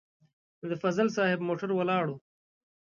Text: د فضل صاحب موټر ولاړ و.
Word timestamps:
د 0.69 0.71
فضل 0.83 1.07
صاحب 1.17 1.39
موټر 1.47 1.69
ولاړ 1.73 2.05
و. 2.09 2.15